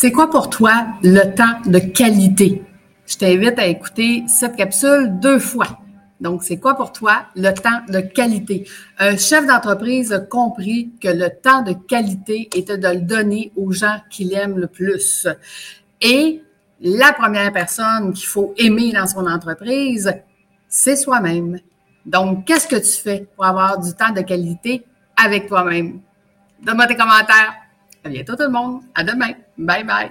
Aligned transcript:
C'est 0.00 0.12
quoi 0.12 0.30
pour 0.30 0.48
toi 0.48 0.86
le 1.02 1.34
temps 1.34 1.60
de 1.68 1.80
qualité? 1.80 2.62
Je 3.04 3.16
t'invite 3.16 3.58
à 3.58 3.66
écouter 3.66 4.22
cette 4.28 4.54
capsule 4.54 5.18
deux 5.18 5.40
fois. 5.40 5.80
Donc, 6.20 6.44
c'est 6.44 6.58
quoi 6.58 6.76
pour 6.76 6.92
toi 6.92 7.24
le 7.34 7.50
temps 7.50 7.80
de 7.88 7.98
qualité? 7.98 8.64
Un 9.00 9.16
chef 9.16 9.44
d'entreprise 9.44 10.12
a 10.12 10.20
compris 10.20 10.92
que 11.02 11.08
le 11.08 11.30
temps 11.42 11.62
de 11.62 11.72
qualité 11.72 12.48
était 12.54 12.78
de 12.78 12.86
le 12.86 13.00
donner 13.00 13.50
aux 13.56 13.72
gens 13.72 13.96
qu'il 14.08 14.32
aime 14.34 14.56
le 14.56 14.68
plus. 14.68 15.26
Et 16.00 16.44
la 16.80 17.12
première 17.12 17.52
personne 17.52 18.12
qu'il 18.12 18.28
faut 18.28 18.54
aimer 18.56 18.92
dans 18.92 19.08
son 19.08 19.26
entreprise, 19.26 20.14
c'est 20.68 20.94
soi-même. 20.94 21.58
Donc, 22.06 22.44
qu'est-ce 22.44 22.68
que 22.68 22.76
tu 22.76 23.02
fais 23.02 23.26
pour 23.34 23.46
avoir 23.46 23.80
du 23.80 23.92
temps 23.94 24.12
de 24.12 24.20
qualité 24.20 24.84
avec 25.20 25.48
toi-même? 25.48 25.98
Donne-moi 26.62 26.86
tes 26.86 26.96
commentaires. 26.96 27.52
À 28.04 28.08
bientôt 28.08 28.36
tout 28.36 28.42
le 28.42 28.50
monde. 28.50 28.82
À 28.94 29.04
demain. 29.04 29.32
Bye 29.56 29.84
bye. 29.84 30.10